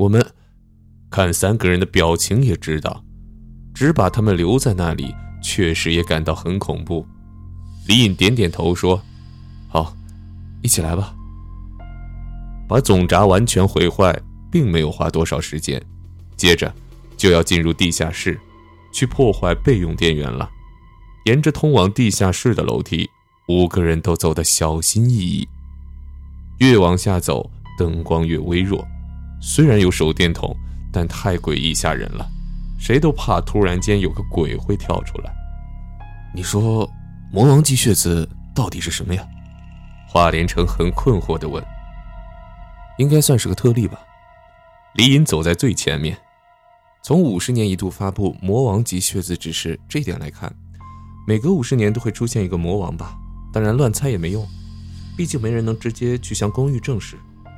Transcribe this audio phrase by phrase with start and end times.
[0.00, 0.24] 我们
[1.10, 3.04] 看三个人的表情也知道，
[3.74, 7.06] 只把他们留在那里，确实也感到很恐怖。
[7.86, 9.02] 李隐点点头说
[9.68, 9.94] ：“好，
[10.62, 11.14] 一起来吧。”
[12.66, 14.18] 把总闸完全毁坏，
[14.50, 15.78] 并没有花多少时间，
[16.34, 16.74] 接着
[17.18, 18.40] 就要进入地下室，
[18.94, 20.48] 去破坏备用电源了。
[21.26, 23.06] 沿着通往地下室的楼梯，
[23.48, 25.46] 五个人都走得小心翼翼。
[26.60, 28.82] 越往下走，灯光越微弱。
[29.40, 30.54] 虽然有手电筒，
[30.92, 32.28] 但太诡异吓人了，
[32.78, 35.32] 谁都怕突然间有个鬼会跳出来。
[36.34, 36.88] 你说，
[37.32, 39.26] 魔王级血子到底是什么呀？
[40.06, 41.64] 华连城很困惑地问。
[42.98, 43.98] 应该算是个特例吧。
[44.94, 46.16] 李隐走在最前面。
[47.02, 50.52] 从五十年一度发布魔王级血字指示这一点来看，
[51.26, 53.16] 每隔五十年都会出现一个魔王吧？
[53.54, 54.46] 当然乱猜也没用，
[55.16, 57.16] 毕竟没人能直接去向公寓证实。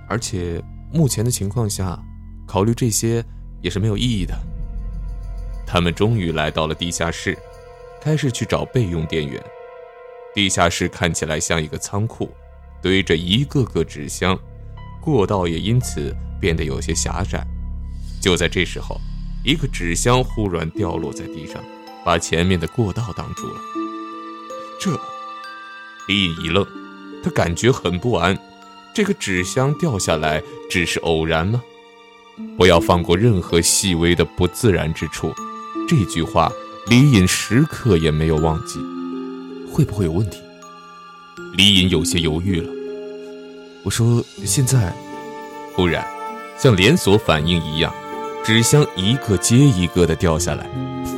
[0.08, 1.98] 而且目前的情况下，
[2.46, 3.24] 考虑这些
[3.62, 4.38] 也是没有意义的。
[5.66, 7.36] 他们终于来到了地下室，
[8.00, 9.42] 开始去找备用电源。
[10.34, 12.30] 地下室看起来像一个仓库，
[12.82, 14.38] 堆着一个个纸箱。
[15.00, 17.44] 过道也因此变得有些狭窄。
[18.20, 19.00] 就在这时候，
[19.44, 21.62] 一个纸箱忽然掉落在地上，
[22.04, 23.60] 把前面的过道挡住了。
[24.78, 24.90] 这，
[26.06, 26.66] 李隐一愣，
[27.24, 28.38] 他感觉很不安。
[28.94, 31.62] 这个纸箱掉下来只是偶然吗？
[32.56, 35.32] 不要放过任何细微的不自然之处。
[35.88, 36.50] 这句话，
[36.86, 38.78] 李隐时刻也没有忘记。
[39.70, 40.38] 会不会有问题？
[41.54, 42.68] 李隐有些犹豫了。
[43.82, 44.94] 我说现在，
[45.74, 46.06] 忽然，
[46.58, 47.92] 像连锁反应一样，
[48.44, 50.68] 纸箱一个接一个的掉下来，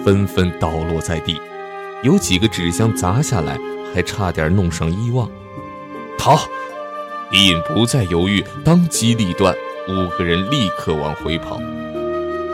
[0.04, 1.40] 纷纷倒落在地，
[2.02, 3.58] 有几个纸箱砸下来，
[3.92, 5.28] 还差点弄上伊旺。
[6.16, 6.38] 逃！
[7.34, 9.52] 李隐不再犹豫，当机立断，
[9.88, 11.60] 五个人立刻往回跑。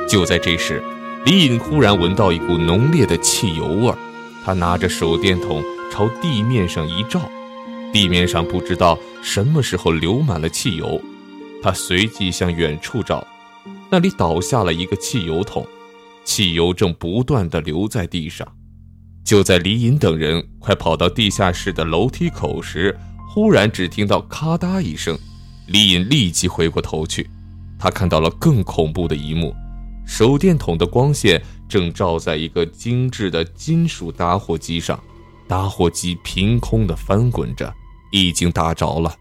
[0.08, 0.82] 就在这时，
[1.26, 3.98] 李隐忽然闻到一股浓烈的汽油味儿，
[4.42, 7.20] 他拿着手电筒朝地面上一照。
[7.92, 10.98] 地面上不知道什么时候流满了汽油，
[11.62, 13.22] 他随即向远处照，
[13.90, 15.66] 那里倒下了一个汽油桶，
[16.24, 18.48] 汽油正不断的流在地上。
[19.26, 22.98] 就在李隐等人快跑到地下室的楼梯口时，
[23.32, 25.16] 忽然只听到咔嗒一声，
[25.68, 27.30] 李隐立即回过头去，
[27.78, 29.54] 他看到了更恐怖的一幕：
[30.04, 35.00] 手电筒的光线正照在一个精致的金属打火机上，
[35.46, 37.72] 打火机凭空的翻滚着。
[38.10, 39.14] 已经打着了，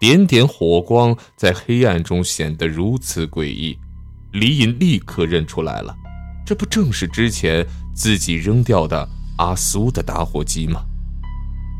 [0.00, 3.78] 点点火光在黑暗中显得如此诡异。
[4.32, 5.94] 李隐立刻认出来了，
[6.46, 10.82] 这不正是之前自己扔掉的阿苏的打火机吗？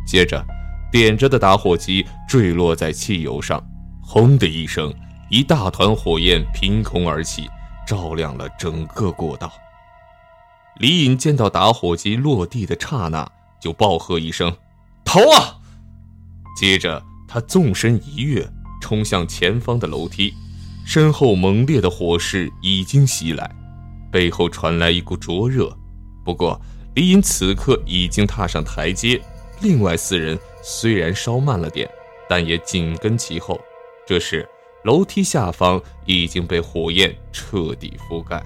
[0.06, 0.44] 接着，
[0.92, 3.66] 点着的打火机坠落在汽油上，
[4.02, 4.92] 轰的一声，
[5.30, 7.48] 一大团火焰凭空而起，
[7.86, 9.50] 照亮了整个过道。
[10.76, 13.26] 李隐见到打火机落地的刹那，
[13.58, 14.54] 就暴喝一声
[15.02, 15.56] ：“逃啊！”
[16.54, 18.46] 接着，他纵身一跃，
[18.82, 20.34] 冲向前方的楼梯，
[20.84, 23.50] 身后猛烈的火势已经袭来，
[24.10, 25.74] 背后传来一股灼热。
[26.22, 26.60] 不过，
[26.94, 29.18] 李隐此刻已经踏上台阶，
[29.62, 31.88] 另外四人虽然稍慢了点，
[32.28, 33.60] 但也紧跟其后。
[34.04, 34.46] 这时，
[34.82, 38.44] 楼梯下方已经被火焰彻底覆盖，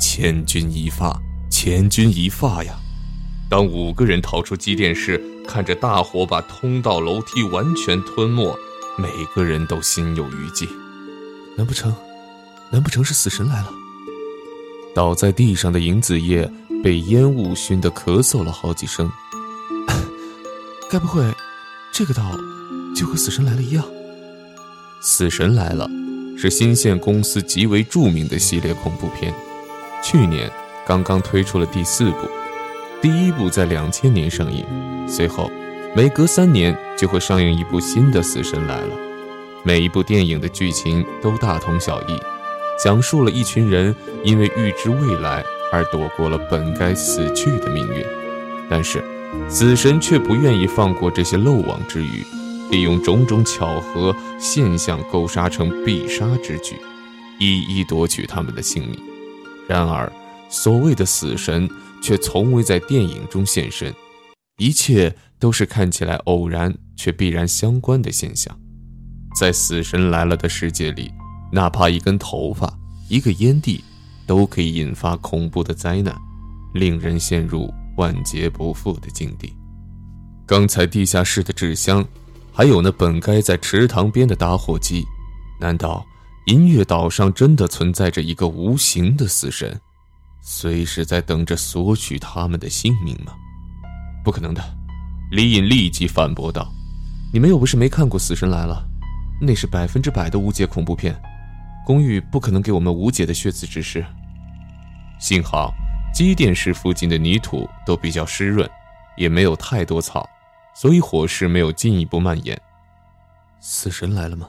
[0.00, 1.16] 千钧一发，
[1.48, 2.74] 千钧一发呀！
[3.48, 8.52] 当五个人逃出机电室，看着大火把通道、楼梯完全吞没，
[8.98, 10.68] 每个人都心有余悸。
[11.56, 11.94] 难不成，
[12.72, 13.70] 难不成是死神来了？
[14.92, 16.50] 倒在地上的尹子叶
[16.82, 19.08] 被烟雾熏得咳嗽了好几声。
[20.94, 21.24] 该不会，
[21.90, 22.22] 这个岛
[22.94, 23.84] 就和死神来了一样？
[25.00, 25.90] 死神来了，
[26.38, 29.34] 是新线公司极为著名的系列恐怖片，
[30.04, 30.48] 去年
[30.86, 32.28] 刚刚推出了第四部。
[33.02, 34.64] 第一部在两千年上映，
[35.08, 35.50] 随后
[35.96, 38.94] 每隔三年就会上映一部新的《死神来了》。
[39.64, 42.16] 每一部电影的剧情都大同小异，
[42.78, 43.92] 讲述了一群人
[44.22, 48.06] 因为预知未来而躲过了本该死去的命运。
[48.70, 49.02] 但是，
[49.48, 52.24] 死神却不愿意放过这些漏网之鱼，
[52.70, 56.76] 利用种种巧合现象勾杀成必杀之举，
[57.38, 58.98] 一一夺取他们的性命。
[59.68, 60.10] 然而，
[60.48, 61.68] 所谓的死神。
[62.02, 63.90] 却从未在电影中现身，
[64.58, 68.54] 一切都是看起来偶然却必然相关的现象。
[69.40, 71.10] 在死神来了的世界里，
[71.50, 72.70] 哪怕一根头发、
[73.08, 73.82] 一个烟蒂，
[74.26, 76.14] 都可以引发恐怖的灾难，
[76.74, 79.54] 令人陷入万劫不复的境地。
[80.46, 82.04] 刚才地下室的纸箱，
[82.52, 85.04] 还有那本该在池塘边的打火机，
[85.60, 86.04] 难道
[86.46, 89.80] 音乐岛上真的存在着一个无形的死神，
[90.42, 93.32] 随时在等着索取他们的性命吗？
[94.22, 94.62] 不可能的！
[95.30, 96.70] 李隐立即反驳道
[97.32, 98.86] ：“你们又不是没看过《死神来了》，
[99.44, 101.18] 那是百分之百的无解恐怖片，
[101.86, 104.04] 公寓不可能给我们无解的血字指示。
[105.18, 105.72] 幸好
[106.14, 108.70] 机电室附近的泥土都比较湿润，
[109.16, 110.24] 也没有太多草，
[110.72, 112.56] 所以火势没有进一步蔓延。
[113.60, 114.48] 死神来了吗？”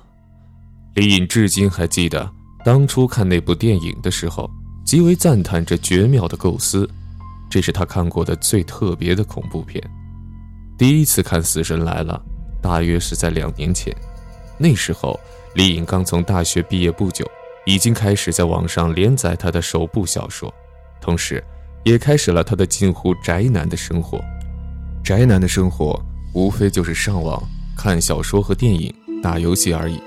[0.94, 2.32] 李隐至今还记得
[2.64, 4.48] 当初看那部电影的时候，
[4.86, 6.88] 极为赞叹这绝妙的构思。
[7.50, 9.82] 这是他看过的最特别的恐怖片。
[10.78, 12.22] 第一次看《死神来了》，
[12.62, 13.96] 大约是在两年前。
[14.58, 15.20] 那时候，
[15.56, 17.26] 李隐刚从大学毕业不久，
[17.66, 20.54] 已经开始在网上连载他的首部小说，
[21.02, 21.44] 同时，
[21.86, 24.20] 也开始了他的近乎宅男的生活。
[25.04, 26.02] 宅男的生活，
[26.34, 27.42] 无非就是上网
[27.78, 28.92] 看小说和电影、
[29.22, 30.02] 打游戏而已。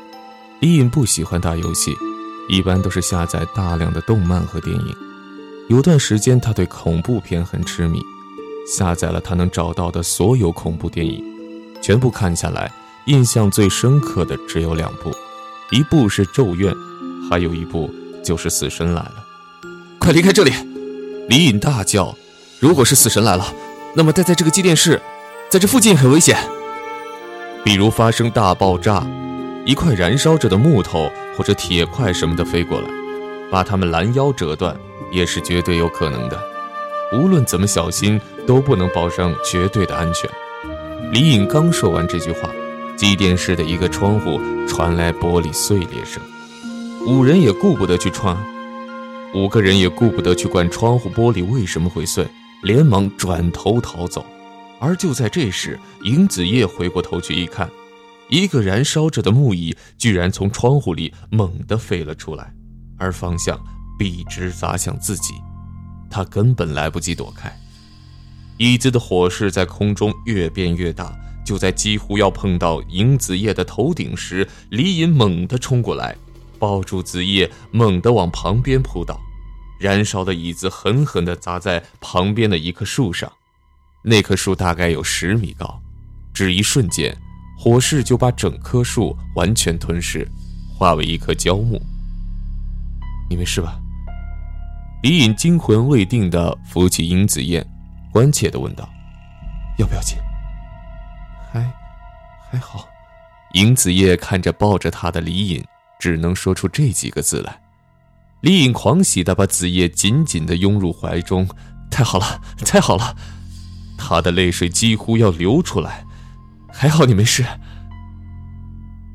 [0.61, 1.95] 李隐不喜欢打游戏，
[2.49, 4.97] 一般都是下载大量的动漫和电影。
[5.69, 8.01] 有段时间，他对恐怖片很痴迷，
[8.67, 11.23] 下载了他能找到的所有恐怖电影，
[11.81, 12.69] 全部看下来，
[13.07, 15.13] 印象最深刻的只有两部，
[15.71, 16.75] 一部是《咒怨》，
[17.31, 17.89] 还有一部
[18.25, 19.15] 就是《死神来了》。
[20.01, 20.53] 快离开这里！
[21.29, 22.17] 李隐大叫
[22.59, 23.53] ：“如果是死神来了，
[23.95, 24.99] 那么待在这个机电室，
[25.51, 26.39] 在这附近很危险，
[27.63, 29.07] 比如发生大爆炸。”
[29.67, 32.89] 一块燃烧着的木头或者铁块什么的飞过来，
[33.51, 34.75] 把他们拦腰折断，
[35.13, 36.41] 也是绝对有可能的。
[37.13, 40.31] 无论怎么小心，都不能保证绝对的安全。
[41.13, 42.49] 李颖刚说完这句话，
[42.97, 46.23] 机电室的一个窗户传来玻璃碎裂声。
[47.07, 48.35] 五人也顾不得去穿，
[49.35, 52.27] 五个人也顾不得去管窗户玻璃为什么会碎，
[52.63, 54.25] 连忙转头逃走。
[54.81, 57.69] 而就在这时，尹子叶回过头去一看。
[58.29, 62.53] 一个燃烧着的木椅居然从窗户里猛地飞了出来，
[62.99, 63.59] 而方向
[63.99, 65.35] 笔直砸向自己，
[66.11, 67.51] 他根本来不及躲开。
[68.59, 76.15] 椅子的火势在空中越变越大，就在几乎要碰到尹子叶的头顶时，李隐猛地冲过来，
[76.59, 79.21] 抱住子夜，猛地往旁边扑倒。
[79.79, 83.33] 燃烧的椅子狠狠地砸在旁边的一棵树上，
[84.03, 85.81] 那棵树大概有十米高，
[86.35, 87.17] 只一瞬间。
[87.57, 90.29] 火势就把整棵树完全吞噬，
[90.77, 91.81] 化为一棵焦木。
[93.29, 93.79] 你没事吧？
[95.03, 97.65] 李隐惊魂未定地扶起殷子燕，
[98.13, 98.89] 关切地问道
[99.79, 100.17] ：“要不要紧
[101.53, 101.61] ？”“还，
[102.51, 102.89] 还好。”
[103.55, 105.65] 尹子夜看着抱着他的李隐，
[105.99, 107.61] 只能说出这几个字来。
[108.41, 111.49] 李隐狂喜地把子夜紧紧地拥入怀中
[111.91, 113.17] ，“太好了，太好了！”
[113.99, 116.05] 他的泪水几乎要流出来。
[116.71, 117.45] 还好你没事，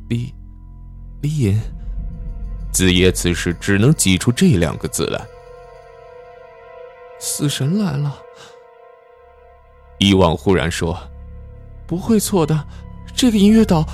[0.10, 0.34] 李
[1.22, 1.62] 李隐，
[2.74, 5.22] 子夜此时只能挤出这两个字来
[7.22, 8.18] ：“死神来了。”
[10.00, 11.00] 伊望忽然说
[11.88, 12.68] ：“不会错的，
[13.16, 13.86] 这个音乐岛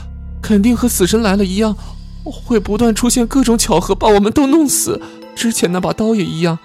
[0.41, 1.77] 肯定和死神来了一样，
[2.23, 5.01] 会不断出现各种巧合，把我们都弄死。
[5.35, 6.59] 之前那把刀也一样。”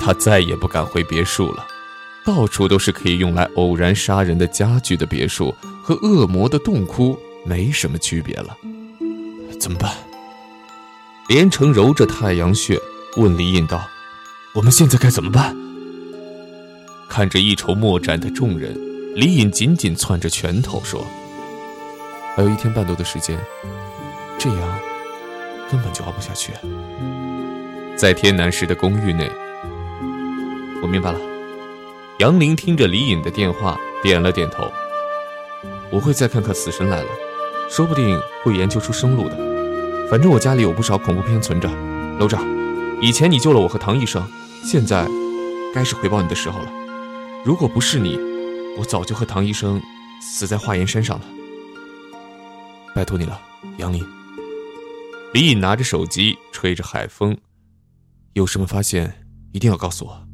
[0.00, 1.66] 他再也不敢回别墅了。
[2.24, 8.56] 到处都是可以用来偶然杀人的家具的别墅，和恶魔的洞窟没什么区别了。
[9.60, 9.92] 怎么办？
[11.28, 12.80] 连城揉着太阳穴，
[13.16, 13.82] 问李隐道
[14.54, 15.56] ：“我们现在该怎么办？”
[17.08, 18.76] 看着一筹莫展的众人，
[19.14, 21.04] 李隐紧紧攥着拳头说
[22.34, 23.38] ：“还有一天半多的时间，
[24.42, 24.78] 这样
[25.70, 26.52] 根本就熬不下去。”
[27.94, 29.30] 在天南市的公寓内，
[30.82, 31.20] 我明白了。
[32.18, 34.64] 杨林听着李隐的电话，点了点头。
[35.90, 37.08] 我会再看看《死神来了》，
[37.72, 39.36] 说不定会研究出生路的。
[40.10, 41.70] 反正我家里有不少恐怖片存着。
[42.18, 42.44] 楼长，
[43.00, 44.26] 以前你救了我和唐医生，
[44.64, 45.06] 现在
[45.72, 46.72] 该是回报你的时候了。
[47.44, 48.18] 如果不是你，
[48.76, 49.80] 我早就和唐医生
[50.20, 51.24] 死在华岩山上了。
[52.94, 53.40] 拜托你了，
[53.76, 54.04] 杨林。
[55.32, 57.34] 李隐拿着手机，吹着海风，
[58.34, 60.28] 有什么发现一定要告诉我。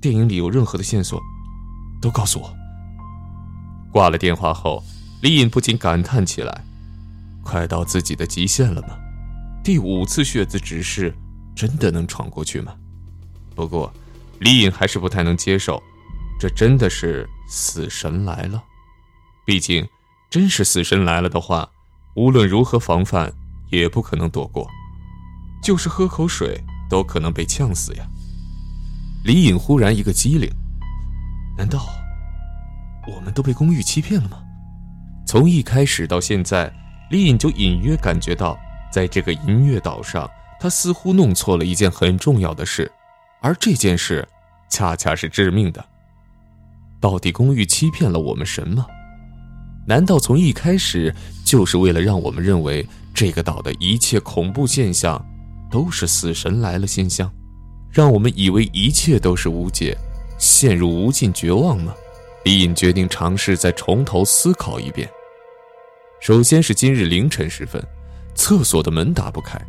[0.00, 1.22] 电影里有任何的线索，
[2.02, 2.52] 都告诉我。
[3.92, 4.82] 挂了电话后，
[5.22, 6.64] 李隐不禁感叹起来
[7.44, 8.98] ：“快到自己的极限了吗？
[9.62, 11.14] 第五次血字指示
[11.54, 12.74] 真的能闯过去吗？”
[13.54, 13.92] 不过，
[14.40, 15.80] 李隐还是不太能接受，
[16.40, 18.60] 这真的是死神来了。
[19.46, 19.86] 毕竟，
[20.28, 21.70] 真是死神来了的话，
[22.16, 23.32] 无论如何防范，
[23.76, 24.68] 也不可能躲过，
[25.62, 28.06] 就是喝口水都可能被呛死呀。
[29.24, 30.50] 李隐忽然一个机灵，
[31.56, 31.86] 难道
[33.06, 34.38] 我们都被公寓欺骗了吗？
[35.26, 36.72] 从一开始到现在，
[37.10, 38.58] 李隐就隐约感觉到
[38.92, 40.28] 在这个银月岛上，
[40.60, 42.90] 他似乎弄错了一件很重要的事，
[43.40, 44.26] 而这件事
[44.68, 45.84] 恰恰是致命的。
[47.00, 48.86] 到底公寓欺骗了我们什么？
[49.86, 51.14] 难道从一开始
[51.44, 55.24] 就是为了让我们认为这个岛的一切恐怖现象
[55.70, 57.30] 都是死神来了现象，
[57.90, 59.96] 让我们以为一切都是无解，
[60.36, 61.94] 陷入无尽绝望吗？
[62.44, 65.08] 李隐决定尝试再从头思考一遍。
[66.20, 67.82] 首先是今日凌晨时分，
[68.34, 69.60] 厕所的门打不开，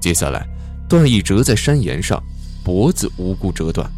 [0.00, 0.48] 接下来
[0.88, 2.22] 段义折在山岩上，
[2.64, 3.88] 脖子无故折断，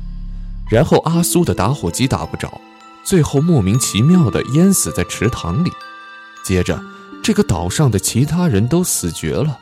[0.68, 2.60] 然后阿苏的打火机打不着。
[3.04, 5.70] 最后莫名其妙的淹死在池塘里，
[6.44, 6.78] 接着
[7.22, 9.58] 这个岛上的其他人都死绝了。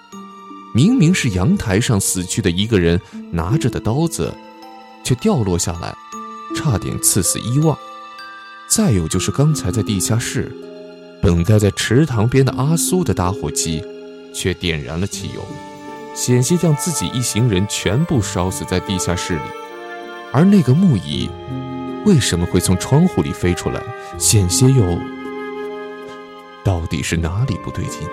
[0.75, 3.01] 明明是阳台上死去的一个人
[3.31, 4.33] 拿着的刀子，
[5.03, 5.95] 却掉落下来，
[6.55, 7.77] 差点刺死伊旺。
[8.69, 10.53] 再有就是刚才在地下室，
[11.23, 13.83] 等待在池塘边的阿苏的打火机，
[14.35, 15.41] 却点燃了汽油，
[16.15, 19.43] 险些将自己一行人全部烧死在地下室里。
[20.33, 21.29] 而那个木椅。
[22.07, 23.83] 为什么会从窗户里飞出来？
[24.19, 24.99] 险些又……
[26.69, 28.07] 到底是哪里不对劲？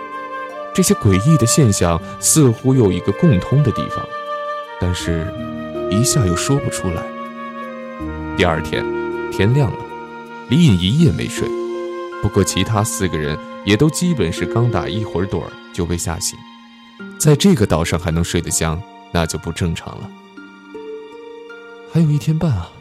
[0.73, 4.07] 这些诡异的现象似乎有一个共通的地方，
[4.79, 5.27] 但是，
[5.91, 7.03] 一下又说不出来。
[8.37, 8.81] 第二天，
[9.29, 9.85] 天亮了，
[10.49, 11.45] 李隐一夜没睡。
[12.21, 15.43] 不过，其他四个人也都基本是刚打一会儿盹
[15.73, 16.39] 就被吓醒。
[17.19, 18.81] 在这个岛上还能睡得香，
[19.11, 20.09] 那就不正常了。
[21.91, 22.71] 还有一天半啊！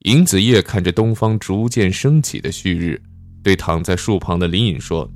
[0.00, 3.00] 尹子夜看着东方逐渐升起的旭日，
[3.48, 5.10] 对躺在树旁的林隐说：“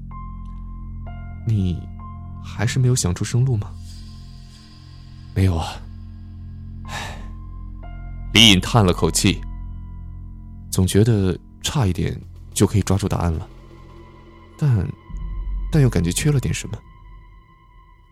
[1.47, 1.79] 你
[2.43, 3.71] 还是没有想出生路吗
[5.37, 5.77] ？”“没有啊。”
[6.89, 7.19] 唉，
[8.33, 9.39] 林隐叹了口气，
[10.71, 12.19] 总觉得差一点
[12.55, 13.47] 就可以抓住答案了，
[14.57, 14.89] 但
[15.71, 16.79] 但又感觉缺了点什么。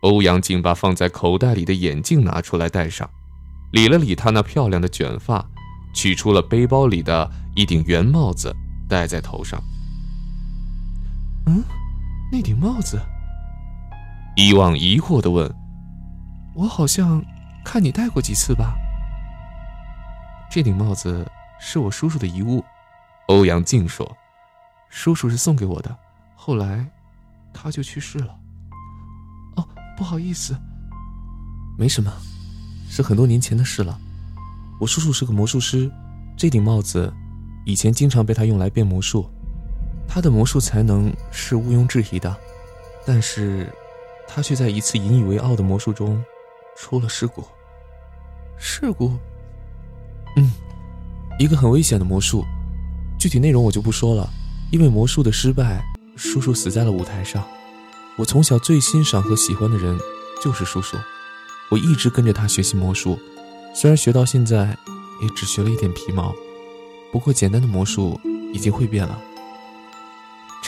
[0.00, 3.08] 欧阳靖把放在口袋里的眼镜拿出来戴上，
[3.72, 5.42] 理了理他那漂亮的卷发。
[5.94, 8.54] 取出了背包里的一顶圆帽子，
[8.86, 9.58] 戴在头上。
[11.50, 11.64] 嗯，
[12.30, 13.00] 那顶帽子。
[14.36, 15.52] 伊旺疑惑的问
[16.54, 17.20] ：“我好像
[17.64, 18.72] 看你戴过几次吧？”
[20.48, 21.28] 这顶帽子
[21.58, 22.64] 是我叔叔的遗物，
[23.26, 24.16] 欧阳靖说
[24.88, 25.96] ：“叔叔是送给我的，
[26.36, 26.86] 后来
[27.52, 28.32] 他就去世了。”
[29.56, 30.56] 哦，不好意思，
[31.76, 32.12] 没什么，
[32.88, 33.98] 是很多年前的事了。
[34.80, 35.90] 我叔叔是个魔术师，
[36.36, 37.12] 这顶帽子
[37.66, 39.28] 以前经常被他用来变魔术，
[40.12, 42.36] 他的魔术才能是毋庸置疑的，
[43.06, 43.72] 但是，
[44.26, 46.20] 他却在一次引以为傲的魔术中
[46.76, 47.46] 出了事故。
[48.58, 49.12] 事故？
[50.36, 50.50] 嗯，
[51.38, 52.44] 一个很危险的魔术，
[53.20, 54.28] 具体内容我就不说了，
[54.72, 55.80] 因为魔术的失败，
[56.16, 57.46] 叔叔死在了舞台上。
[58.18, 59.96] 我从小最欣赏和喜欢的人
[60.42, 60.96] 就是叔叔，
[61.70, 63.16] 我一直跟着他学习魔术。
[63.72, 64.76] 虽然学到现在，
[65.22, 66.34] 也只学了一点皮毛，
[67.12, 68.20] 不过简单的魔术
[68.52, 69.16] 已经会变了。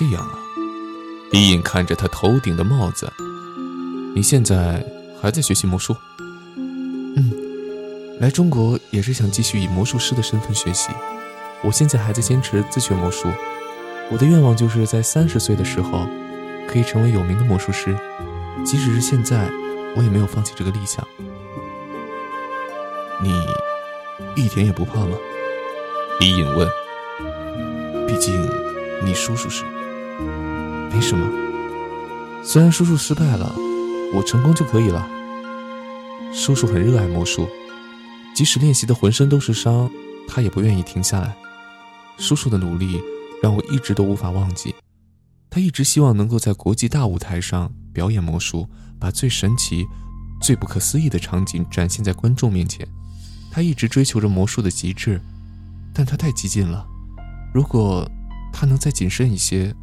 [0.03, 0.37] 这样啊，
[1.31, 3.09] 李隐看着他头顶的帽子，
[4.17, 4.85] 你现在
[5.21, 5.95] 还在学习魔术？
[6.57, 7.33] 嗯，
[8.19, 10.89] 来中国也是想继续以魔术师的身份学习。
[11.63, 13.29] 我现在还在坚持自学魔术，
[14.11, 16.05] 我的愿望就是在三十岁的时候，
[16.67, 17.97] 可以成为有名的魔术师。
[18.65, 19.49] 即使是现在，
[19.95, 21.07] 我也没有放弃这个理想。
[23.23, 23.33] 你
[24.35, 25.17] 一点也不怕吗？
[26.19, 26.69] 李隐问。
[28.09, 28.35] 毕竟
[29.05, 29.63] 你叔叔是。
[30.93, 31.27] 没什么。
[32.45, 33.55] 虽然叔叔失败了，
[34.15, 35.09] 我成功就可以了。
[36.33, 37.49] 叔叔很热爱魔术，
[38.35, 39.91] 即使练习的浑身都是伤，
[40.29, 41.35] 他也不愿意停下来。
[42.19, 43.01] 叔叔的努力
[43.43, 44.75] 让我一直都无法忘记。
[45.51, 48.69] 他一直希望能够在国际大舞台上表演魔术，
[48.99, 49.87] 把最神奇、
[50.41, 52.87] 最不可思议的场景展现在观众面前。
[53.51, 55.21] 他一直追求着魔术的极致，
[55.93, 56.87] 但他太激进了。
[57.53, 58.11] 如果
[58.51, 59.75] 他能再谨慎一些，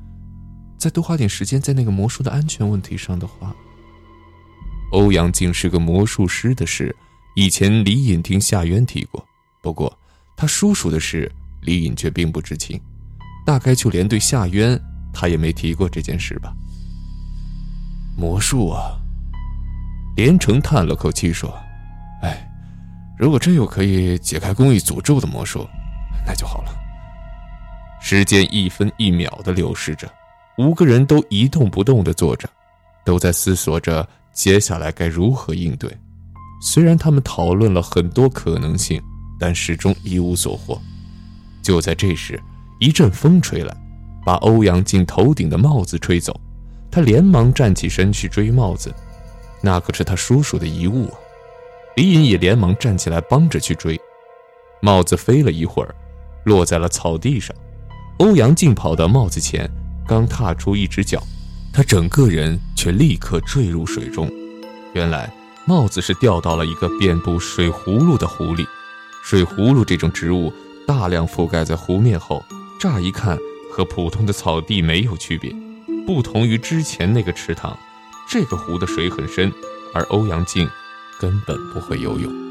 [0.79, 3.53] 再多花点时间在那个魔术的安全问题上的话，
[4.93, 6.95] 欧阳靖是个魔术师的事，
[7.35, 9.23] 以前李隐听夏渊提过。
[9.61, 9.95] 不过
[10.37, 11.29] 他叔叔的事，
[11.61, 12.79] 李隐却并不知情，
[13.45, 14.79] 大概就连对夏渊，
[15.13, 16.55] 他也没提过这件事吧。
[18.17, 18.97] 魔术啊！
[20.15, 21.53] 连城叹了口气说
[22.23, 22.45] ：“哎。”
[23.19, 25.67] 如果真有可以解开公寓诅咒的魔术，
[26.25, 26.73] 那就好了。
[27.99, 30.09] 时间一分一秒的流逝着，
[30.59, 32.45] 五个人都一动不动的坐着，
[33.05, 35.89] 都在思索着接下来该如何应对。
[36.61, 39.01] 虽然他们讨论了很多可能性，
[39.39, 40.77] 但始终一无所获。
[41.61, 42.37] 就在这时，
[42.77, 43.73] 一阵风吹来，
[44.25, 46.37] 把欧阳靖头顶的帽子吹走。
[46.91, 48.93] 他连忙站起身去追帽子，
[49.61, 51.15] 那可是他叔叔的遗物啊！
[51.95, 53.97] 李隐也连忙站起来帮着去追。
[54.81, 55.95] 帽子飞了一会儿，
[56.43, 57.55] 落在了草地上。
[58.17, 59.69] 欧阳靖跑到帽子前，
[60.09, 61.21] 刚踏出一只脚，
[61.71, 64.27] 他整个人却立刻坠入水中。
[64.93, 65.31] 原来
[65.67, 68.65] 帽子是掉到了一个遍布水葫芦的湖里。
[69.23, 70.51] 水葫芦这种植物
[70.87, 72.43] 大量覆盖在湖面后，
[72.79, 73.37] 乍一看
[73.71, 75.55] 和普通的草地没有区别。
[76.07, 77.77] 不同于之前那个池塘，
[78.27, 79.53] 这个湖的水很深，
[79.93, 80.67] 而欧阳靖
[81.19, 82.48] 根本不会游泳。